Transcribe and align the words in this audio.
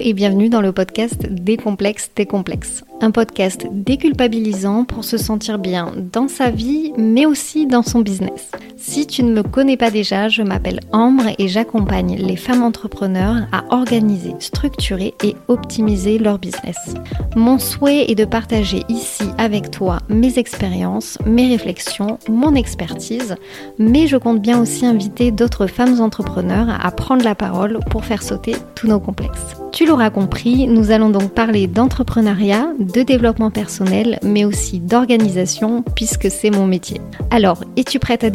Et 0.00 0.12
bienvenue 0.12 0.48
dans 0.48 0.60
le 0.60 0.72
podcast 0.72 1.26
Décomplexe 1.30 2.10
tes 2.14 2.26
complexes. 2.26 2.84
Un 3.00 3.10
podcast 3.10 3.66
déculpabilisant 3.70 4.84
pour 4.84 5.04
se 5.04 5.16
sentir 5.16 5.58
bien 5.58 5.92
dans 6.12 6.28
sa 6.28 6.50
vie 6.50 6.92
mais 6.98 7.24
aussi 7.24 7.66
dans 7.66 7.82
son 7.82 8.00
business. 8.00 8.50
Si 8.78 9.06
tu 9.06 9.22
ne 9.22 9.32
me 9.32 9.42
connais 9.42 9.76
pas 9.76 9.90
déjà, 9.90 10.28
je 10.28 10.42
m'appelle 10.42 10.80
Ambre 10.92 11.24
et 11.38 11.48
j'accompagne 11.48 12.16
les 12.16 12.36
femmes 12.36 12.62
entrepreneurs 12.62 13.46
à 13.50 13.64
organiser, 13.70 14.34
structurer 14.38 15.14
et 15.24 15.34
optimiser 15.48 16.18
leur 16.18 16.38
business. 16.38 16.94
Mon 17.36 17.58
souhait 17.58 18.10
est 18.10 18.14
de 18.14 18.26
partager 18.26 18.82
ici 18.88 19.24
avec 19.38 19.70
toi 19.70 19.98
mes 20.08 20.38
expériences, 20.38 21.18
mes 21.24 21.48
réflexions, 21.48 22.18
mon 22.28 22.54
expertise, 22.54 23.36
mais 23.78 24.06
je 24.06 24.18
compte 24.18 24.42
bien 24.42 24.60
aussi 24.60 24.84
inviter 24.84 25.30
d'autres 25.30 25.66
femmes 25.66 26.00
entrepreneurs 26.00 26.68
à 26.84 26.90
prendre 26.90 27.24
la 27.24 27.34
parole 27.34 27.80
pour 27.90 28.04
faire 28.04 28.22
sauter 28.22 28.56
tous 28.74 28.88
nos 28.88 29.00
complexes. 29.00 29.56
Tu 29.76 29.84
l'auras 29.84 30.08
compris, 30.08 30.66
nous 30.68 30.90
allons 30.90 31.10
donc 31.10 31.32
parler 31.32 31.66
d'entrepreneuriat, 31.66 32.68
de 32.78 33.02
développement 33.02 33.50
personnel, 33.50 34.18
mais 34.22 34.46
aussi 34.46 34.80
d'organisation, 34.80 35.84
puisque 35.94 36.30
c'est 36.30 36.48
mon 36.48 36.66
métier. 36.66 36.98
Alors, 37.30 37.62
es-tu 37.76 37.98
prête 37.98 38.24
à 38.24 38.30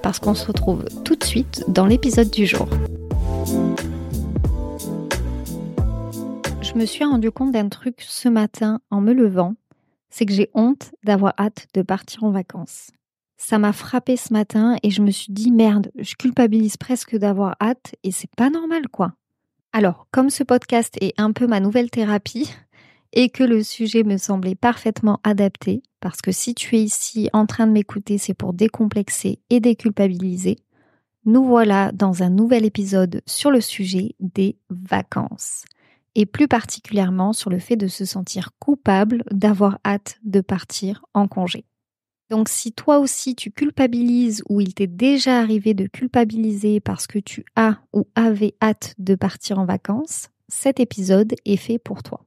Parce 0.00 0.20
qu'on 0.20 0.34
se 0.34 0.46
retrouve 0.46 0.84
tout 1.04 1.16
de 1.16 1.24
suite 1.24 1.64
dans 1.66 1.86
l'épisode 1.86 2.30
du 2.30 2.46
jour. 2.46 2.68
Je 6.62 6.78
me 6.78 6.86
suis 6.86 7.04
rendu 7.04 7.32
compte 7.32 7.50
d'un 7.50 7.68
truc 7.68 7.96
ce 7.98 8.28
matin 8.28 8.80
en 8.90 9.00
me 9.00 9.12
levant, 9.12 9.54
c'est 10.08 10.24
que 10.24 10.32
j'ai 10.32 10.50
honte 10.54 10.92
d'avoir 11.02 11.34
hâte 11.36 11.66
de 11.74 11.82
partir 11.82 12.22
en 12.22 12.30
vacances. 12.30 12.92
Ça 13.36 13.58
m'a 13.58 13.72
frappé 13.72 14.16
ce 14.16 14.32
matin 14.32 14.76
et 14.84 14.90
je 14.90 15.02
me 15.02 15.10
suis 15.10 15.32
dit 15.32 15.50
merde, 15.50 15.90
je 15.98 16.14
culpabilise 16.14 16.76
presque 16.76 17.16
d'avoir 17.16 17.56
hâte 17.60 17.96
et 18.04 18.12
c'est 18.12 18.30
pas 18.36 18.50
normal 18.50 18.86
quoi. 18.88 19.14
Alors, 19.72 20.06
comme 20.12 20.30
ce 20.30 20.44
podcast 20.44 20.96
est 21.00 21.12
un 21.18 21.32
peu 21.32 21.48
ma 21.48 21.58
nouvelle 21.58 21.90
thérapie 21.90 22.48
et 23.14 23.30
que 23.30 23.44
le 23.44 23.62
sujet 23.62 24.02
me 24.02 24.18
semblait 24.18 24.56
parfaitement 24.56 25.20
adapté, 25.22 25.82
parce 26.00 26.20
que 26.20 26.32
si 26.32 26.54
tu 26.54 26.76
es 26.76 26.82
ici 26.82 27.30
en 27.32 27.46
train 27.46 27.66
de 27.66 27.72
m'écouter, 27.72 28.18
c'est 28.18 28.34
pour 28.34 28.52
décomplexer 28.52 29.38
et 29.50 29.60
déculpabiliser, 29.60 30.58
nous 31.24 31.44
voilà 31.44 31.92
dans 31.92 32.22
un 32.22 32.28
nouvel 32.28 32.64
épisode 32.66 33.22
sur 33.24 33.50
le 33.50 33.60
sujet 33.60 34.14
des 34.20 34.58
vacances. 34.68 35.64
Et 36.16 36.26
plus 36.26 36.48
particulièrement 36.48 37.32
sur 37.32 37.50
le 37.50 37.58
fait 37.58 37.76
de 37.76 37.88
se 37.88 38.04
sentir 38.04 38.50
coupable 38.58 39.24
d'avoir 39.30 39.78
hâte 39.84 40.18
de 40.24 40.40
partir 40.40 41.04
en 41.14 41.26
congé. 41.26 41.64
Donc 42.30 42.48
si 42.48 42.72
toi 42.72 42.98
aussi 42.98 43.34
tu 43.34 43.50
culpabilises 43.50 44.42
ou 44.48 44.60
il 44.60 44.74
t'est 44.74 44.86
déjà 44.86 45.38
arrivé 45.38 45.72
de 45.72 45.86
culpabiliser 45.86 46.80
parce 46.80 47.06
que 47.06 47.18
tu 47.18 47.44
as 47.56 47.78
ou 47.92 48.06
avais 48.14 48.54
hâte 48.62 48.94
de 48.98 49.14
partir 49.14 49.58
en 49.58 49.66
vacances, 49.66 50.28
cet 50.48 50.80
épisode 50.80 51.34
est 51.44 51.56
fait 51.56 51.78
pour 51.78 52.02
toi. 52.02 52.24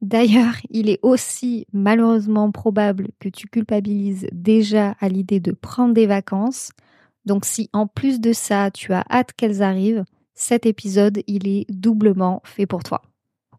D'ailleurs, 0.00 0.54
il 0.70 0.88
est 0.88 0.98
aussi 1.02 1.66
malheureusement 1.72 2.50
probable 2.50 3.08
que 3.18 3.28
tu 3.28 3.46
culpabilises 3.48 4.28
déjà 4.32 4.96
à 5.00 5.08
l'idée 5.08 5.40
de 5.40 5.52
prendre 5.52 5.92
des 5.92 6.06
vacances. 6.06 6.72
Donc 7.26 7.44
si 7.44 7.68
en 7.72 7.86
plus 7.86 8.20
de 8.20 8.32
ça, 8.32 8.70
tu 8.70 8.92
as 8.92 9.04
hâte 9.10 9.32
qu'elles 9.34 9.62
arrivent, 9.62 10.04
cet 10.34 10.64
épisode, 10.64 11.20
il 11.26 11.46
est 11.46 11.66
doublement 11.68 12.40
fait 12.44 12.66
pour 12.66 12.82
toi. 12.82 13.02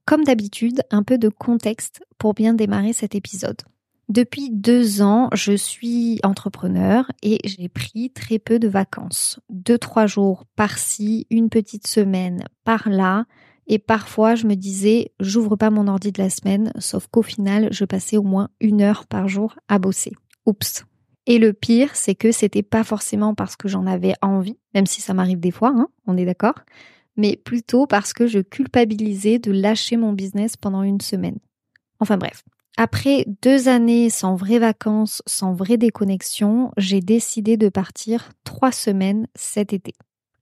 Comme 0.06 0.24
d'habitude, 0.24 0.82
un 0.90 1.04
peu 1.04 1.20
de 1.20 1.30
contexte 1.30 2.02
pour 2.18 2.34
bien 2.34 2.56
démarrer 2.56 2.94
cet 2.94 3.14
épisode. 3.14 3.62
Depuis 4.10 4.50
deux 4.52 5.02
ans, 5.02 5.30
je 5.34 5.54
suis 5.54 6.20
entrepreneur 6.24 7.10
et 7.24 7.38
j'ai 7.46 7.70
pris 7.70 8.10
très 8.10 8.40
peu 8.40 8.60
de 8.60 8.68
vacances. 8.68 9.40
Deux, 9.50 9.78
trois 9.78 10.06
jours 10.06 10.44
par-ci, 10.56 11.28
une 11.30 11.50
petite 11.50 11.88
semaine 11.88 12.44
par-là. 12.66 13.26
Et 13.72 13.80
parfois, 13.80 14.36
je 14.36 14.48
me 14.48 14.56
disais, 14.56 15.14
j'ouvre 15.22 15.56
pas 15.56 15.70
mon 15.70 15.88
ordi 15.88 16.12
de 16.12 16.22
la 16.22 16.30
semaine, 16.30 16.74
sauf 16.78 17.08
qu'au 17.08 17.22
final, 17.22 17.70
je 17.72 17.86
passais 17.86 18.18
au 18.18 18.22
moins 18.22 18.50
une 18.60 18.82
heure 18.82 19.08
par 19.08 19.30
jour 19.30 19.56
à 19.70 19.80
bosser. 19.80 20.12
Oups. 20.46 20.84
Et 21.26 21.40
le 21.40 21.54
pire, 21.54 21.96
c'est 21.96 22.14
que 22.14 22.34
c'était 22.34 22.64
pas 22.64 22.84
forcément 22.84 23.34
parce 23.34 23.56
que 23.56 23.70
j'en 23.70 23.88
avais 23.88 24.14
envie, 24.22 24.58
même 24.76 24.86
si 24.86 25.00
ça 25.02 25.14
m'arrive 25.14 25.40
des 25.40 25.52
fois, 25.52 25.74
hein, 25.74 25.88
on 26.06 26.18
est 26.18 26.26
d'accord, 26.26 26.56
mais 27.16 27.38
plutôt 27.38 27.88
parce 27.88 28.12
que 28.12 28.28
je 28.28 28.40
culpabilisais 28.40 29.40
de 29.40 29.54
lâcher 29.54 29.96
mon 29.96 30.12
business 30.12 30.58
pendant 30.58 30.84
une 30.84 31.00
semaine. 31.00 31.40
Enfin 32.02 32.18
bref, 32.18 32.44
après 32.76 33.26
deux 33.42 33.70
années 33.70 34.10
sans 34.10 34.36
vraies 34.36 34.60
vacances, 34.60 35.22
sans 35.26 35.54
vraie 35.54 35.78
déconnexion, 35.78 36.72
j'ai 36.76 37.00
décidé 37.00 37.56
de 37.56 37.70
partir 37.70 38.32
trois 38.44 38.74
semaines 38.74 39.28
cet 39.34 39.72
été. 39.72 39.94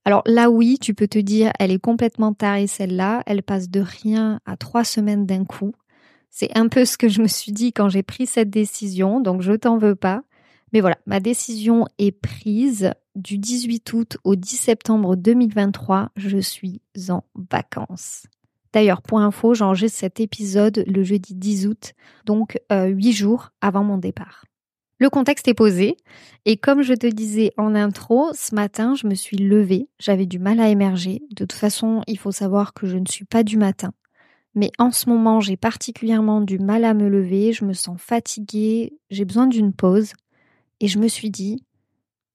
Alors 0.04 0.22
là 0.26 0.50
oui, 0.50 0.78
tu 0.80 0.94
peux 0.94 1.08
te 1.08 1.18
dire, 1.18 1.52
elle 1.58 1.70
est 1.70 1.78
complètement 1.78 2.32
tarée 2.32 2.66
celle-là, 2.66 3.22
elle 3.26 3.42
passe 3.42 3.68
de 3.68 3.80
rien 3.80 4.40
à 4.46 4.56
trois 4.56 4.84
semaines 4.84 5.26
d'un 5.26 5.44
coup. 5.44 5.72
C'est 6.30 6.56
un 6.56 6.68
peu 6.68 6.84
ce 6.84 6.96
que 6.96 7.08
je 7.08 7.20
me 7.20 7.26
suis 7.26 7.52
dit 7.52 7.72
quand 7.72 7.88
j'ai 7.88 8.02
pris 8.02 8.26
cette 8.26 8.50
décision, 8.50 9.20
donc 9.20 9.42
je 9.42 9.52
t'en 9.52 9.78
veux 9.78 9.96
pas. 9.96 10.22
Mais 10.72 10.80
voilà, 10.80 10.98
ma 11.06 11.20
décision 11.20 11.86
est 11.98 12.12
prise. 12.12 12.92
Du 13.16 13.38
18 13.38 13.92
août 13.92 14.18
au 14.22 14.36
10 14.36 14.56
septembre 14.56 15.16
2023, 15.16 16.10
je 16.16 16.38
suis 16.38 16.80
en 17.08 17.24
vacances. 17.34 18.26
D'ailleurs, 18.72 19.02
pour 19.02 19.18
info, 19.18 19.52
j'enregistre 19.52 19.98
cet 19.98 20.20
épisode 20.20 20.84
le 20.86 21.02
jeudi 21.02 21.34
10 21.34 21.66
août, 21.66 21.92
donc 22.24 22.60
euh, 22.70 22.86
huit 22.86 23.12
jours 23.12 23.50
avant 23.60 23.82
mon 23.82 23.98
départ. 23.98 24.44
Le 25.00 25.08
contexte 25.08 25.48
est 25.48 25.54
posé 25.54 25.96
et 26.44 26.58
comme 26.58 26.82
je 26.82 26.92
te 26.92 27.06
disais 27.06 27.52
en 27.56 27.74
intro, 27.74 28.32
ce 28.34 28.54
matin, 28.54 28.94
je 28.94 29.06
me 29.06 29.14
suis 29.14 29.38
levée, 29.38 29.88
j'avais 29.98 30.26
du 30.26 30.38
mal 30.38 30.60
à 30.60 30.68
émerger. 30.68 31.22
De 31.30 31.46
toute 31.46 31.54
façon, 31.54 32.02
il 32.06 32.18
faut 32.18 32.32
savoir 32.32 32.74
que 32.74 32.86
je 32.86 32.98
ne 32.98 33.06
suis 33.06 33.24
pas 33.24 33.42
du 33.42 33.56
matin. 33.56 33.92
Mais 34.54 34.70
en 34.78 34.90
ce 34.90 35.08
moment, 35.08 35.40
j'ai 35.40 35.56
particulièrement 35.56 36.42
du 36.42 36.58
mal 36.58 36.84
à 36.84 36.92
me 36.92 37.08
lever, 37.08 37.54
je 37.54 37.64
me 37.64 37.72
sens 37.72 37.98
fatiguée, 37.98 38.92
j'ai 39.08 39.24
besoin 39.24 39.46
d'une 39.46 39.72
pause. 39.72 40.12
Et 40.80 40.88
je 40.88 40.98
me 40.98 41.08
suis 41.08 41.30
dit, 41.30 41.64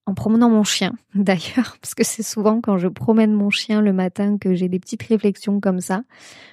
en 0.06 0.14
promenant 0.14 0.50
mon 0.50 0.64
chien, 0.64 0.92
d'ailleurs, 1.14 1.76
parce 1.80 1.94
que 1.94 2.02
c'est 2.02 2.24
souvent 2.24 2.60
quand 2.60 2.78
je 2.78 2.88
promène 2.88 3.32
mon 3.32 3.50
chien 3.50 3.80
le 3.80 3.92
matin 3.92 4.38
que 4.38 4.56
j'ai 4.56 4.68
des 4.68 4.80
petites 4.80 5.04
réflexions 5.04 5.60
comme 5.60 5.80
ça. 5.80 6.02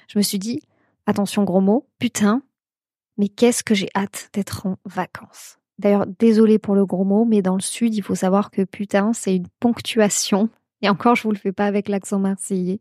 Je 0.06 0.18
me 0.18 0.22
suis 0.22 0.38
dit, 0.38 0.60
attention 1.06 1.42
gros 1.42 1.60
mot, 1.60 1.88
putain, 1.98 2.42
mais 3.18 3.28
qu'est-ce 3.28 3.64
que 3.64 3.74
j'ai 3.74 3.88
hâte 3.96 4.30
d'être 4.32 4.66
en 4.66 4.76
vacances. 4.84 5.58
D'ailleurs, 5.78 6.06
désolé 6.18 6.58
pour 6.58 6.74
le 6.74 6.86
gros 6.86 7.04
mot, 7.04 7.24
mais 7.24 7.42
dans 7.42 7.54
le 7.54 7.60
sud, 7.60 7.94
il 7.94 8.02
faut 8.02 8.14
savoir 8.14 8.50
que 8.50 8.62
putain, 8.62 9.12
c'est 9.12 9.36
une 9.36 9.48
ponctuation. 9.60 10.48
Et 10.82 10.88
encore, 10.88 11.16
je 11.16 11.24
vous 11.24 11.32
le 11.32 11.38
fais 11.38 11.52
pas 11.52 11.66
avec 11.66 11.88
l'accent 11.88 12.18
marseillais. 12.18 12.80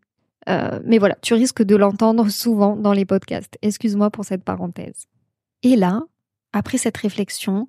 Euh, 0.49 0.79
mais 0.85 0.97
voilà, 0.97 1.15
tu 1.21 1.33
risques 1.33 1.63
de 1.63 1.75
l'entendre 1.75 2.29
souvent 2.29 2.75
dans 2.75 2.93
les 2.93 3.05
podcasts. 3.05 3.57
Excuse-moi 3.61 4.09
pour 4.11 4.25
cette 4.25 4.43
parenthèse. 4.43 5.05
Et 5.63 5.75
là, 5.75 6.01
après 6.51 6.77
cette 6.77 6.97
réflexion, 6.97 7.67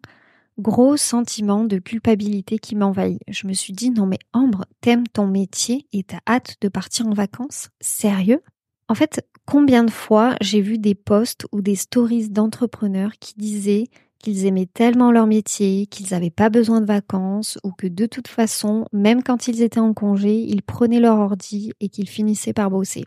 gros 0.58 0.96
sentiment 0.96 1.64
de 1.64 1.78
culpabilité 1.78 2.58
qui 2.58 2.76
m'envahit. 2.76 3.20
Je 3.28 3.46
me 3.46 3.52
suis 3.52 3.72
dit, 3.72 3.90
non 3.90 4.06
mais 4.06 4.18
Ambre, 4.32 4.64
t'aimes 4.80 5.06
ton 5.06 5.26
métier 5.26 5.86
et 5.92 6.02
t'as 6.02 6.20
hâte 6.28 6.56
de 6.60 6.68
partir 6.68 7.06
en 7.06 7.14
vacances? 7.14 7.70
Sérieux? 7.80 8.42
En 8.88 8.94
fait, 8.94 9.26
combien 9.46 9.84
de 9.84 9.90
fois 9.90 10.34
j'ai 10.40 10.60
vu 10.60 10.78
des 10.78 10.94
posts 10.94 11.46
ou 11.52 11.62
des 11.62 11.74
stories 11.74 12.28
d'entrepreneurs 12.28 13.12
qui 13.18 13.34
disaient 13.36 13.86
qu'ils 14.24 14.46
aimaient 14.46 14.64
tellement 14.64 15.12
leur 15.12 15.26
métier, 15.26 15.84
qu'ils 15.84 16.06
n'avaient 16.12 16.30
pas 16.30 16.48
besoin 16.48 16.80
de 16.80 16.86
vacances, 16.86 17.58
ou 17.62 17.72
que 17.72 17.86
de 17.86 18.06
toute 18.06 18.26
façon, 18.26 18.86
même 18.90 19.22
quand 19.22 19.48
ils 19.48 19.60
étaient 19.60 19.80
en 19.80 19.92
congé, 19.92 20.40
ils 20.40 20.62
prenaient 20.62 20.98
leur 20.98 21.18
ordi 21.18 21.72
et 21.80 21.90
qu'ils 21.90 22.08
finissaient 22.08 22.54
par 22.54 22.70
bosser. 22.70 23.04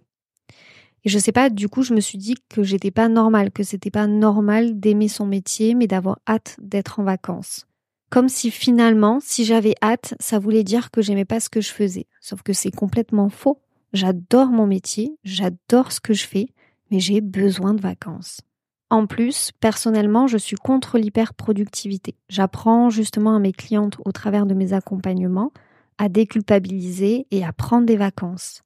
Et 1.04 1.10
je 1.10 1.18
sais 1.18 1.32
pas, 1.32 1.50
du 1.50 1.70
coup, 1.70 1.82
je 1.82 1.96
me 1.96 2.02
suis 2.02 2.20
dit 2.20 2.36
que 2.50 2.62
j'étais 2.62 2.92
pas 2.92 3.10
normale, 3.10 3.50
que 3.50 3.64
c'était 3.64 3.90
pas 3.90 4.06
normal 4.06 4.80
d'aimer 4.80 5.08
son 5.08 5.26
métier, 5.26 5.74
mais 5.74 5.88
d'avoir 5.88 6.20
hâte 6.30 6.56
d'être 6.62 7.00
en 7.00 7.04
vacances. 7.04 7.66
Comme 8.12 8.30
si 8.30 8.52
finalement, 8.52 9.18
si 9.20 9.44
j'avais 9.44 9.74
hâte, 9.82 10.14
ça 10.20 10.38
voulait 10.38 10.64
dire 10.64 10.92
que 10.92 11.02
j'aimais 11.02 11.26
pas 11.26 11.40
ce 11.40 11.50
que 11.50 11.62
je 11.62 11.72
faisais. 11.72 12.06
Sauf 12.22 12.44
que 12.44 12.54
c'est 12.54 12.70
complètement 12.70 13.30
faux. 13.30 13.60
J'adore 13.92 14.50
mon 14.50 14.68
métier, 14.68 15.18
j'adore 15.24 15.92
ce 15.92 16.00
que 16.00 16.14
je 16.14 16.28
fais, 16.28 16.50
mais 16.92 17.00
j'ai 17.00 17.22
besoin 17.22 17.74
de 17.74 17.82
vacances. 17.82 18.42
En 18.90 19.06
plus, 19.06 19.52
personnellement, 19.60 20.28
je 20.28 20.38
suis 20.38 20.56
contre 20.56 20.98
l'hyperproductivité. 20.98 22.16
J'apprends 22.30 22.90
justement 22.90 23.36
à 23.36 23.40
mes 23.40 23.52
clientes 23.52 23.98
au 24.06 24.12
travers 24.12 24.46
de 24.46 24.54
mes 24.54 24.74
accompagnements 24.74 25.52
à 25.98 26.10
déculpabiliser 26.10 27.28
et 27.32 27.44
à 27.44 27.52
prendre 27.52 27.86
des 27.86 27.98
vacances. 27.98 28.64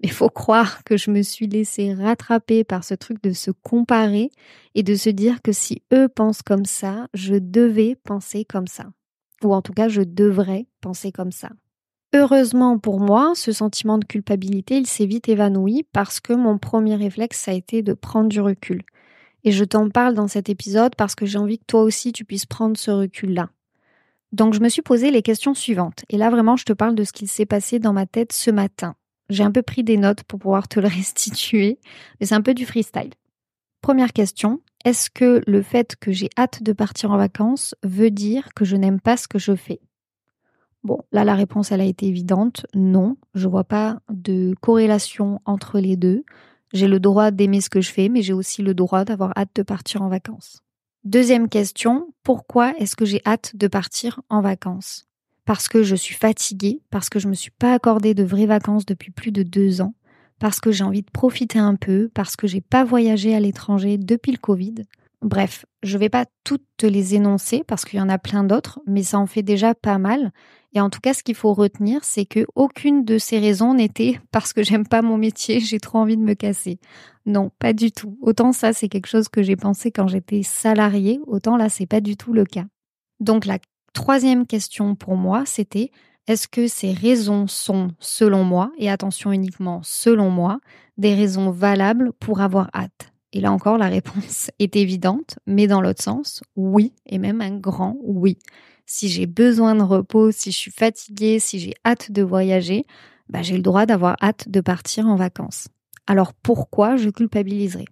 Il 0.00 0.12
faut 0.12 0.28
croire 0.28 0.84
que 0.84 0.96
je 0.96 1.10
me 1.10 1.22
suis 1.22 1.46
laissée 1.46 1.94
rattraper 1.94 2.62
par 2.62 2.84
ce 2.84 2.94
truc 2.94 3.22
de 3.22 3.32
se 3.32 3.50
comparer 3.50 4.30
et 4.74 4.82
de 4.82 4.94
se 4.94 5.08
dire 5.08 5.40
que 5.42 5.52
si 5.52 5.82
eux 5.92 6.08
pensent 6.08 6.42
comme 6.42 6.66
ça, 6.66 7.08
je 7.14 7.34
devais 7.34 7.96
penser 8.04 8.44
comme 8.44 8.66
ça. 8.66 8.86
Ou 9.42 9.54
en 9.54 9.62
tout 9.62 9.72
cas, 9.72 9.88
je 9.88 10.02
devrais 10.02 10.66
penser 10.80 11.10
comme 11.10 11.32
ça. 11.32 11.48
Heureusement 12.14 12.78
pour 12.78 13.00
moi, 13.00 13.32
ce 13.34 13.50
sentiment 13.50 13.98
de 13.98 14.04
culpabilité, 14.04 14.76
il 14.76 14.86
s'est 14.86 15.06
vite 15.06 15.28
évanoui 15.28 15.84
parce 15.92 16.20
que 16.20 16.32
mon 16.32 16.58
premier 16.58 16.94
réflexe, 16.94 17.48
a 17.48 17.52
été 17.52 17.82
de 17.82 17.92
prendre 17.92 18.28
du 18.28 18.40
recul. 18.40 18.82
Et 19.44 19.52
je 19.52 19.64
t'en 19.64 19.90
parle 19.90 20.14
dans 20.14 20.28
cet 20.28 20.48
épisode 20.48 20.96
parce 20.96 21.14
que 21.14 21.26
j'ai 21.26 21.38
envie 21.38 21.58
que 21.58 21.64
toi 21.66 21.82
aussi 21.82 22.12
tu 22.12 22.24
puisses 22.24 22.46
prendre 22.46 22.76
ce 22.76 22.90
recul-là. 22.90 23.50
Donc 24.32 24.54
je 24.54 24.60
me 24.60 24.68
suis 24.68 24.82
posé 24.82 25.10
les 25.10 25.22
questions 25.22 25.54
suivantes. 25.54 26.04
Et 26.08 26.16
là 26.16 26.30
vraiment, 26.30 26.56
je 26.56 26.64
te 26.64 26.72
parle 26.72 26.94
de 26.94 27.04
ce 27.04 27.12
qu'il 27.12 27.28
s'est 27.28 27.46
passé 27.46 27.78
dans 27.78 27.92
ma 27.92 28.06
tête 28.06 28.32
ce 28.32 28.50
matin. 28.50 28.96
J'ai 29.28 29.44
un 29.44 29.52
peu 29.52 29.62
pris 29.62 29.84
des 29.84 29.96
notes 29.96 30.24
pour 30.24 30.38
pouvoir 30.38 30.66
te 30.66 30.80
le 30.80 30.88
restituer, 30.88 31.78
mais 32.18 32.26
c'est 32.26 32.34
un 32.34 32.42
peu 32.42 32.54
du 32.54 32.66
freestyle. 32.66 33.12
Première 33.80 34.12
question, 34.12 34.60
est-ce 34.84 35.10
que 35.10 35.42
le 35.46 35.62
fait 35.62 35.94
que 35.96 36.10
j'ai 36.10 36.30
hâte 36.38 36.62
de 36.62 36.72
partir 36.72 37.10
en 37.12 37.18
vacances 37.18 37.74
veut 37.82 38.10
dire 38.10 38.54
que 38.54 38.64
je 38.64 38.76
n'aime 38.76 39.00
pas 39.00 39.16
ce 39.16 39.28
que 39.28 39.38
je 39.38 39.54
fais? 39.54 39.80
Bon, 40.82 41.00
là 41.12 41.24
la 41.24 41.34
réponse 41.34 41.70
elle 41.70 41.80
a 41.80 41.86
été 41.86 42.06
évidente, 42.06 42.66
non, 42.74 43.16
je 43.34 43.48
vois 43.48 43.64
pas 43.64 44.00
de 44.10 44.54
corrélation 44.60 45.40
entre 45.44 45.78
les 45.78 45.96
deux. 45.96 46.24
J'ai 46.74 46.88
le 46.88 46.98
droit 46.98 47.30
d'aimer 47.30 47.60
ce 47.60 47.70
que 47.70 47.80
je 47.80 47.92
fais, 47.92 48.08
mais 48.08 48.20
j'ai 48.20 48.32
aussi 48.32 48.60
le 48.60 48.74
droit 48.74 49.04
d'avoir 49.04 49.32
hâte 49.38 49.52
de 49.54 49.62
partir 49.62 50.02
en 50.02 50.08
vacances. 50.08 50.60
Deuxième 51.04 51.48
question, 51.48 52.08
pourquoi 52.24 52.76
est-ce 52.78 52.96
que 52.96 53.04
j'ai 53.04 53.22
hâte 53.24 53.52
de 53.54 53.68
partir 53.68 54.20
en 54.28 54.40
vacances? 54.40 55.04
Parce 55.44 55.68
que 55.68 55.84
je 55.84 55.94
suis 55.94 56.16
fatiguée, 56.16 56.80
parce 56.90 57.10
que 57.10 57.20
je 57.20 57.28
me 57.28 57.34
suis 57.34 57.52
pas 57.52 57.74
accordé 57.74 58.12
de 58.12 58.24
vraies 58.24 58.46
vacances 58.46 58.86
depuis 58.86 59.12
plus 59.12 59.30
de 59.30 59.44
deux 59.44 59.82
ans, 59.82 59.94
parce 60.40 60.60
que 60.60 60.72
j'ai 60.72 60.82
envie 60.82 61.02
de 61.02 61.10
profiter 61.12 61.60
un 61.60 61.76
peu, 61.76 62.10
parce 62.12 62.34
que 62.34 62.48
j'ai 62.48 62.60
pas 62.60 62.82
voyagé 62.82 63.36
à 63.36 63.40
l'étranger 63.40 63.96
depuis 63.96 64.32
le 64.32 64.38
Covid. 64.38 64.74
Bref, 65.22 65.66
je 65.82 65.96
vais 65.96 66.08
pas 66.08 66.26
toutes 66.42 66.66
te 66.76 66.86
les 66.86 67.14
énoncer 67.14 67.62
parce 67.66 67.84
qu'il 67.84 67.98
y 67.98 68.02
en 68.02 68.08
a 68.08 68.18
plein 68.18 68.42
d'autres, 68.44 68.80
mais 68.86 69.02
ça 69.02 69.18
en 69.18 69.26
fait 69.26 69.42
déjà 69.42 69.74
pas 69.74 69.98
mal. 69.98 70.32
Et 70.74 70.80
en 70.80 70.90
tout 70.90 71.00
cas, 71.00 71.14
ce 71.14 71.22
qu'il 71.22 71.36
faut 71.36 71.54
retenir, 71.54 72.02
c'est 72.02 72.26
que 72.26 72.46
aucune 72.56 73.04
de 73.04 73.16
ces 73.16 73.38
raisons 73.38 73.74
n'était 73.74 74.20
parce 74.32 74.52
que 74.52 74.64
j'aime 74.64 74.86
pas 74.86 75.02
mon 75.02 75.16
métier, 75.16 75.60
j'ai 75.60 75.78
trop 75.78 75.98
envie 75.98 76.16
de 76.16 76.22
me 76.22 76.34
casser. 76.34 76.80
Non, 77.26 77.50
pas 77.58 77.72
du 77.72 77.92
tout. 77.92 78.18
Autant 78.20 78.52
ça, 78.52 78.72
c'est 78.72 78.88
quelque 78.88 79.06
chose 79.06 79.28
que 79.28 79.42
j'ai 79.42 79.56
pensé 79.56 79.92
quand 79.92 80.08
j'étais 80.08 80.42
salariée, 80.42 81.20
autant 81.26 81.56
là, 81.56 81.68
c'est 81.68 81.86
pas 81.86 82.00
du 82.00 82.16
tout 82.16 82.32
le 82.32 82.44
cas. 82.44 82.64
Donc 83.20 83.46
la 83.46 83.58
troisième 83.92 84.46
question 84.46 84.96
pour 84.96 85.16
moi, 85.16 85.44
c'était 85.46 85.90
est-ce 86.26 86.48
que 86.48 86.66
ces 86.66 86.92
raisons 86.92 87.46
sont, 87.46 87.88
selon 88.00 88.44
moi, 88.44 88.72
et 88.78 88.90
attention 88.90 89.30
uniquement 89.30 89.80
selon 89.84 90.30
moi, 90.30 90.58
des 90.96 91.14
raisons 91.14 91.50
valables 91.50 92.12
pour 92.18 92.40
avoir 92.40 92.70
hâte? 92.74 93.12
Et 93.32 93.40
là 93.40 93.52
encore, 93.52 93.78
la 93.78 93.88
réponse 93.88 94.50
est 94.58 94.76
évidente, 94.76 95.38
mais 95.46 95.66
dans 95.66 95.80
l'autre 95.80 96.02
sens, 96.02 96.42
oui, 96.56 96.94
et 97.06 97.18
même 97.18 97.40
un 97.40 97.56
grand 97.56 97.96
oui. 98.02 98.38
Si 98.86 99.08
j'ai 99.08 99.26
besoin 99.26 99.74
de 99.74 99.82
repos, 99.82 100.30
si 100.30 100.50
je 100.50 100.56
suis 100.56 100.70
fatiguée, 100.70 101.38
si 101.38 101.58
j'ai 101.58 101.74
hâte 101.84 102.12
de 102.12 102.22
voyager, 102.22 102.86
bah, 103.28 103.42
j'ai 103.42 103.56
le 103.56 103.62
droit 103.62 103.86
d'avoir 103.86 104.16
hâte 104.22 104.48
de 104.48 104.60
partir 104.60 105.06
en 105.06 105.16
vacances. 105.16 105.68
Alors 106.06 106.34
pourquoi 106.34 106.96
je 106.96 107.08
culpabiliserai 107.08 107.86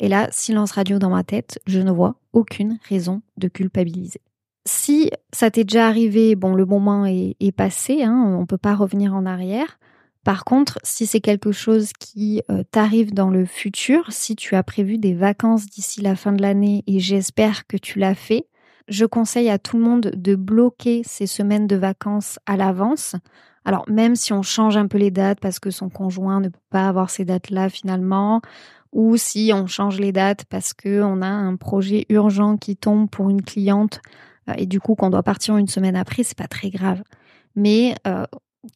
Et 0.00 0.08
là, 0.08 0.28
silence 0.30 0.72
radio 0.72 0.98
dans 0.98 1.10
ma 1.10 1.24
tête, 1.24 1.60
je 1.66 1.80
ne 1.80 1.90
vois 1.90 2.20
aucune 2.32 2.78
raison 2.88 3.22
de 3.36 3.48
culpabiliser 3.48 4.20
si 4.66 5.10
ça 5.32 5.50
t'est 5.50 5.64
déjà 5.64 5.86
arrivé, 5.86 6.34
bon, 6.34 6.54
le 6.54 6.66
moment 6.66 7.06
est, 7.06 7.56
passé, 7.56 8.02
hein, 8.02 8.22
on 8.26 8.40
ne 8.40 8.46
peut 8.46 8.58
pas 8.58 8.74
revenir 8.74 9.14
en 9.14 9.24
arrière. 9.24 9.78
Par 10.24 10.44
contre, 10.44 10.78
si 10.82 11.06
c'est 11.06 11.20
quelque 11.20 11.52
chose 11.52 11.92
qui 11.98 12.42
euh, 12.50 12.64
t'arrive 12.70 13.14
dans 13.14 13.30
le 13.30 13.46
futur, 13.46 14.12
si 14.12 14.34
tu 14.34 14.56
as 14.56 14.62
prévu 14.64 14.98
des 14.98 15.14
vacances 15.14 15.66
d'ici 15.66 16.02
la 16.02 16.16
fin 16.16 16.32
de 16.32 16.42
l'année 16.42 16.82
et 16.88 16.98
j'espère 16.98 17.66
que 17.68 17.76
tu 17.76 18.00
l'as 18.00 18.16
fait, 18.16 18.48
je 18.88 19.04
conseille 19.04 19.50
à 19.50 19.58
tout 19.58 19.76
le 19.76 19.82
monde 19.82 20.12
de 20.14 20.34
bloquer 20.34 21.02
ces 21.04 21.26
semaines 21.26 21.66
de 21.66 21.76
vacances 21.76 22.38
à 22.46 22.56
l'avance. 22.56 23.16
Alors 23.64 23.84
même 23.88 24.14
si 24.14 24.32
on 24.32 24.42
change 24.42 24.76
un 24.76 24.86
peu 24.86 24.98
les 24.98 25.10
dates 25.10 25.40
parce 25.40 25.58
que 25.58 25.70
son 25.70 25.88
conjoint 25.88 26.40
ne 26.40 26.48
peut 26.48 26.58
pas 26.70 26.88
avoir 26.88 27.10
ces 27.10 27.24
dates-là 27.24 27.68
finalement, 27.68 28.40
ou 28.92 29.16
si 29.16 29.50
on 29.52 29.66
change 29.66 29.98
les 29.98 30.12
dates 30.12 30.44
parce 30.44 30.72
qu'on 30.72 31.20
a 31.20 31.26
un 31.26 31.56
projet 31.56 32.06
urgent 32.08 32.56
qui 32.56 32.76
tombe 32.76 33.10
pour 33.10 33.28
une 33.28 33.42
cliente 33.42 34.00
euh, 34.48 34.54
et 34.56 34.66
du 34.66 34.80
coup 34.80 34.94
qu'on 34.94 35.10
doit 35.10 35.22
partir 35.22 35.56
une 35.56 35.66
semaine 35.66 35.96
après, 35.96 36.22
c'est 36.22 36.38
pas 36.38 36.48
très 36.48 36.70
grave. 36.70 37.02
Mais 37.56 37.96
euh, 38.06 38.24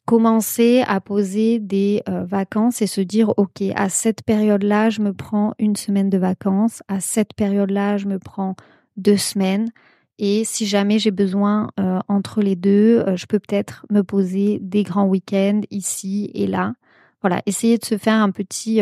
commencer 0.05 0.83
à 0.87 0.99
poser 0.99 1.59
des 1.59 2.03
euh, 2.09 2.23
vacances 2.25 2.81
et 2.81 2.87
se 2.87 3.01
dire 3.01 3.33
ok 3.37 3.63
à 3.75 3.89
cette 3.89 4.23
période-là 4.23 4.89
je 4.89 5.01
me 5.01 5.13
prends 5.13 5.53
une 5.57 5.75
semaine 5.75 6.09
de 6.09 6.17
vacances, 6.17 6.83
à 6.87 6.99
cette 6.99 7.33
période-là 7.33 7.97
je 7.97 8.07
me 8.07 8.19
prends 8.19 8.55
deux 8.97 9.17
semaines 9.17 9.71
et 10.23 10.45
si 10.45 10.67
jamais 10.67 10.99
j'ai 10.99 11.09
besoin 11.09 11.71
entre 12.07 12.41
les 12.41 12.55
deux, 12.55 13.03
je 13.15 13.25
peux 13.25 13.39
peut-être 13.39 13.87
me 13.89 14.03
poser 14.03 14.59
des 14.61 14.83
grands 14.83 15.07
week-ends 15.07 15.61
ici 15.71 16.29
et 16.35 16.45
là. 16.45 16.75
Voilà, 17.21 17.41
essayer 17.47 17.79
de 17.79 17.85
se 17.85 17.97
faire 17.97 18.21
un 18.21 18.29
petit 18.29 18.81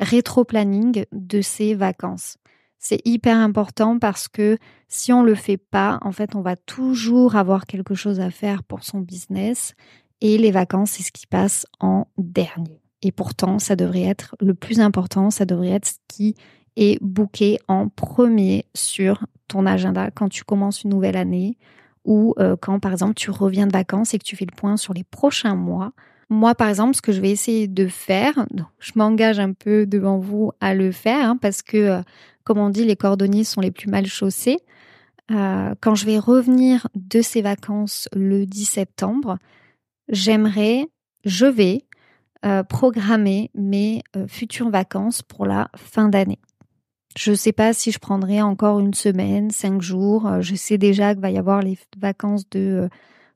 rétro-planning 0.00 1.04
de 1.12 1.40
ces 1.42 1.74
vacances. 1.74 2.38
C'est 2.78 3.00
hyper 3.04 3.36
important 3.36 3.98
parce 3.98 4.26
que 4.26 4.56
si 4.88 5.12
on 5.12 5.22
le 5.22 5.34
fait 5.34 5.58
pas, 5.58 5.98
en 6.00 6.12
fait, 6.12 6.34
on 6.34 6.40
va 6.40 6.56
toujours 6.56 7.36
avoir 7.36 7.66
quelque 7.66 7.94
chose 7.94 8.20
à 8.20 8.30
faire 8.30 8.62
pour 8.62 8.84
son 8.84 9.00
business 9.00 9.74
et 10.22 10.38
les 10.38 10.50
vacances, 10.50 10.92
c'est 10.92 11.02
ce 11.02 11.12
qui 11.12 11.26
passe 11.26 11.66
en 11.78 12.06
dernier. 12.16 12.80
Et 13.02 13.12
pourtant, 13.12 13.58
ça 13.58 13.76
devrait 13.76 14.04
être 14.04 14.34
le 14.40 14.54
plus 14.54 14.80
important, 14.80 15.30
ça 15.30 15.44
devrait 15.44 15.72
être 15.72 15.88
ce 15.88 15.98
qui 16.08 16.36
est 16.76 17.02
booké 17.02 17.58
en 17.68 17.88
premier 17.88 18.64
sur 18.74 19.26
ton 19.48 19.66
agenda 19.66 20.10
quand 20.10 20.28
tu 20.28 20.44
commences 20.44 20.82
une 20.82 20.90
nouvelle 20.90 21.16
année 21.16 21.56
ou 22.04 22.34
euh, 22.38 22.56
quand, 22.60 22.80
par 22.80 22.92
exemple, 22.92 23.14
tu 23.14 23.30
reviens 23.30 23.66
de 23.66 23.72
vacances 23.72 24.14
et 24.14 24.18
que 24.18 24.24
tu 24.24 24.36
fais 24.36 24.44
le 24.44 24.54
point 24.54 24.76
sur 24.76 24.92
les 24.92 25.04
prochains 25.04 25.54
mois. 25.54 25.92
Moi, 26.28 26.54
par 26.54 26.68
exemple, 26.68 26.94
ce 26.94 27.02
que 27.02 27.12
je 27.12 27.20
vais 27.20 27.30
essayer 27.30 27.68
de 27.68 27.86
faire, 27.86 28.46
je 28.78 28.92
m'engage 28.96 29.38
un 29.38 29.52
peu 29.52 29.86
devant 29.86 30.18
vous 30.18 30.52
à 30.60 30.74
le 30.74 30.90
faire 30.90 31.30
hein, 31.30 31.36
parce 31.36 31.62
que 31.62 31.76
euh, 31.76 32.02
comme 32.44 32.58
on 32.58 32.68
dit, 32.68 32.84
les 32.84 32.96
cordonniers 32.96 33.44
sont 33.44 33.60
les 33.60 33.70
plus 33.70 33.88
mal 33.88 34.06
chaussés. 34.06 34.58
Euh, 35.30 35.74
quand 35.80 35.94
je 35.94 36.04
vais 36.04 36.18
revenir 36.18 36.88
de 36.94 37.22
ces 37.22 37.40
vacances 37.40 38.08
le 38.14 38.44
10 38.44 38.64
septembre, 38.66 39.38
j'aimerais, 40.08 40.86
je 41.24 41.46
vais 41.46 41.84
programmer 42.68 43.50
mes 43.54 44.02
futures 44.28 44.68
vacances 44.68 45.22
pour 45.22 45.46
la 45.46 45.70
fin 45.76 46.10
d'année. 46.10 46.38
Je 47.16 47.30
ne 47.30 47.36
sais 47.36 47.52
pas 47.52 47.72
si 47.72 47.92
je 47.92 47.98
prendrai 47.98 48.42
encore 48.42 48.80
une 48.80 48.94
semaine, 48.94 49.50
cinq 49.50 49.80
jours. 49.82 50.40
Je 50.40 50.54
sais 50.54 50.78
déjà 50.78 51.14
qu'il 51.14 51.22
va 51.22 51.30
y 51.30 51.38
avoir 51.38 51.62
les 51.62 51.78
vacances 51.96 52.48
de 52.50 52.88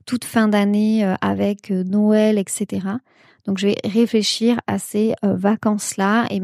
toute 0.05 0.25
fin 0.25 0.47
d'année 0.47 1.03
avec 1.21 1.69
Noël, 1.69 2.37
etc. 2.37 2.87
Donc 3.45 3.57
je 3.57 3.67
vais 3.67 3.77
réfléchir 3.85 4.59
à 4.67 4.79
ces 4.79 5.13
vacances-là 5.23 6.27
et 6.29 6.41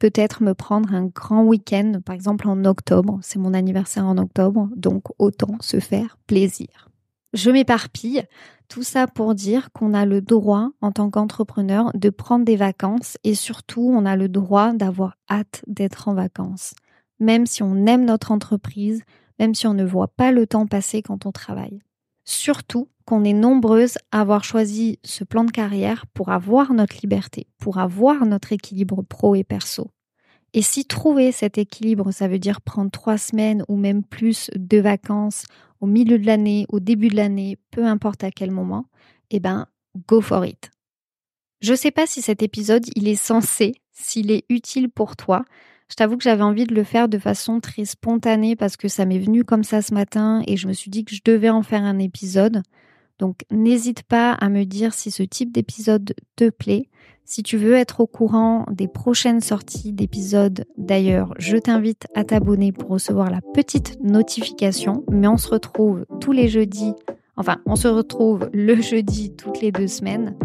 peut-être 0.00 0.42
me 0.42 0.54
prendre 0.54 0.92
un 0.92 1.06
grand 1.06 1.44
week-end, 1.44 2.00
par 2.04 2.16
exemple 2.16 2.48
en 2.48 2.64
octobre. 2.64 3.20
C'est 3.22 3.38
mon 3.38 3.54
anniversaire 3.54 4.04
en 4.04 4.18
octobre, 4.18 4.68
donc 4.74 5.04
autant 5.20 5.56
se 5.60 5.78
faire 5.78 6.18
plaisir. 6.26 6.88
Je 7.32 7.50
m'éparpille. 7.50 8.24
Tout 8.72 8.82
ça 8.82 9.06
pour 9.06 9.34
dire 9.34 9.70
qu'on 9.72 9.92
a 9.92 10.06
le 10.06 10.22
droit, 10.22 10.70
en 10.80 10.92
tant 10.92 11.10
qu'entrepreneur, 11.10 11.90
de 11.92 12.08
prendre 12.08 12.46
des 12.46 12.56
vacances 12.56 13.18
et 13.22 13.34
surtout, 13.34 13.92
on 13.94 14.06
a 14.06 14.16
le 14.16 14.30
droit 14.30 14.72
d'avoir 14.72 15.18
hâte 15.30 15.62
d'être 15.66 16.08
en 16.08 16.14
vacances. 16.14 16.72
Même 17.20 17.44
si 17.44 17.62
on 17.62 17.84
aime 17.84 18.06
notre 18.06 18.32
entreprise, 18.32 19.02
même 19.38 19.54
si 19.54 19.66
on 19.66 19.74
ne 19.74 19.84
voit 19.84 20.08
pas 20.08 20.32
le 20.32 20.46
temps 20.46 20.66
passer 20.66 21.02
quand 21.02 21.26
on 21.26 21.32
travaille. 21.32 21.82
Surtout 22.24 22.88
qu'on 23.04 23.24
est 23.24 23.34
nombreuses 23.34 23.98
à 24.10 24.22
avoir 24.22 24.42
choisi 24.42 24.98
ce 25.04 25.22
plan 25.22 25.44
de 25.44 25.50
carrière 25.50 26.06
pour 26.14 26.30
avoir 26.30 26.72
notre 26.72 26.96
liberté, 27.02 27.48
pour 27.58 27.76
avoir 27.76 28.24
notre 28.24 28.54
équilibre 28.54 29.02
pro 29.02 29.34
et 29.34 29.44
perso. 29.44 29.90
Et 30.54 30.62
si 30.62 30.84
trouver 30.84 31.32
cet 31.32 31.56
équilibre, 31.56 32.12
ça 32.12 32.28
veut 32.28 32.38
dire 32.38 32.60
prendre 32.60 32.90
trois 32.90 33.16
semaines 33.16 33.64
ou 33.68 33.76
même 33.76 34.04
plus 34.04 34.50
de 34.54 34.78
vacances 34.78 35.44
au 35.80 35.86
milieu 35.86 36.18
de 36.18 36.26
l'année, 36.26 36.66
au 36.68 36.78
début 36.78 37.08
de 37.08 37.16
l'année, 37.16 37.58
peu 37.70 37.84
importe 37.84 38.22
à 38.22 38.30
quel 38.30 38.50
moment, 38.50 38.86
eh 39.30 39.40
ben, 39.40 39.66
go 40.06 40.20
for 40.20 40.44
it. 40.44 40.70
Je 41.60 41.74
sais 41.74 41.90
pas 41.90 42.06
si 42.06 42.22
cet 42.22 42.42
épisode, 42.42 42.84
il 42.96 43.08
est 43.08 43.14
censé, 43.14 43.74
s'il 43.92 44.30
est 44.30 44.44
utile 44.48 44.90
pour 44.90 45.16
toi. 45.16 45.44
Je 45.88 45.96
t'avoue 45.96 46.16
que 46.16 46.24
j'avais 46.24 46.42
envie 46.42 46.66
de 46.66 46.74
le 46.74 46.84
faire 46.84 47.08
de 47.08 47.18
façon 47.18 47.60
très 47.60 47.84
spontanée 47.84 48.56
parce 48.56 48.76
que 48.76 48.88
ça 48.88 49.04
m'est 49.04 49.18
venu 49.18 49.44
comme 49.44 49.64
ça 49.64 49.82
ce 49.82 49.92
matin 49.92 50.42
et 50.46 50.56
je 50.56 50.66
me 50.66 50.72
suis 50.72 50.90
dit 50.90 51.04
que 51.04 51.14
je 51.14 51.20
devais 51.24 51.50
en 51.50 51.62
faire 51.62 51.82
un 51.82 51.98
épisode. 51.98 52.62
Donc 53.18 53.42
n'hésite 53.50 54.02
pas 54.02 54.32
à 54.32 54.48
me 54.48 54.64
dire 54.64 54.94
si 54.94 55.10
ce 55.10 55.22
type 55.22 55.52
d'épisode 55.52 56.14
te 56.36 56.50
plaît. 56.50 56.88
Si 57.24 57.42
tu 57.42 57.56
veux 57.56 57.74
être 57.74 58.00
au 58.00 58.06
courant 58.06 58.66
des 58.70 58.88
prochaines 58.88 59.40
sorties 59.40 59.92
d'épisodes, 59.92 60.64
d'ailleurs, 60.76 61.32
je 61.38 61.56
t'invite 61.56 62.06
à 62.14 62.24
t'abonner 62.24 62.72
pour 62.72 62.90
recevoir 62.90 63.30
la 63.30 63.40
petite 63.54 63.98
notification. 64.02 65.04
Mais 65.10 65.28
on 65.28 65.36
se 65.36 65.48
retrouve 65.48 66.04
tous 66.20 66.32
les 66.32 66.48
jeudis, 66.48 66.92
enfin, 67.36 67.58
on 67.64 67.76
se 67.76 67.88
retrouve 67.88 68.50
le 68.52 68.80
jeudi 68.80 69.34
toutes 69.34 69.60
les 69.60 69.72
deux 69.72 69.88
semaines. 69.88 70.36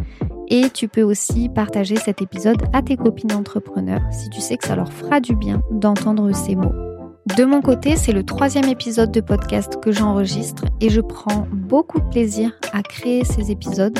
Et 0.49 0.69
tu 0.69 0.87
peux 0.87 1.03
aussi 1.03 1.49
partager 1.49 1.97
cet 1.97 2.21
épisode 2.21 2.63
à 2.71 2.81
tes 2.81 2.95
copines 2.95 3.33
entrepreneurs 3.33 4.01
si 4.11 4.29
tu 4.29 4.39
sais 4.39 4.55
que 4.55 4.65
ça 4.65 4.77
leur 4.77 4.93
fera 4.93 5.19
du 5.19 5.35
bien 5.35 5.61
d'entendre 5.71 6.33
ces 6.33 6.55
mots. 6.55 6.86
De 7.35 7.43
mon 7.43 7.61
côté, 7.61 7.97
c'est 7.97 8.13
le 8.13 8.23
troisième 8.23 8.69
épisode 8.69 9.11
de 9.11 9.19
podcast 9.19 9.79
que 9.81 9.91
j'enregistre 9.91 10.63
et 10.79 10.89
je 10.89 11.01
prends 11.01 11.45
beaucoup 11.51 11.99
de 11.99 12.09
plaisir 12.09 12.51
à 12.71 12.81
créer 12.81 13.25
ces 13.25 13.51
épisodes. 13.51 13.99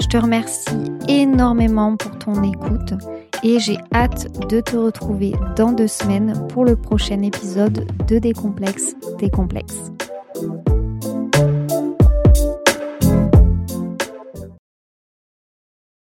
Je 0.00 0.06
te 0.06 0.16
remercie 0.16 0.70
énormément 1.06 1.96
pour 1.96 2.18
ton 2.18 2.42
écoute 2.42 2.94
et 3.42 3.60
j'ai 3.60 3.76
hâte 3.94 4.48
de 4.48 4.60
te 4.60 4.76
retrouver 4.76 5.34
dans 5.56 5.72
deux 5.72 5.88
semaines 5.88 6.46
pour 6.48 6.64
le 6.64 6.76
prochain 6.76 7.20
épisode 7.22 7.86
de 8.08 8.18
Décomplexe, 8.18 8.94
Décomplexe. 9.18 9.92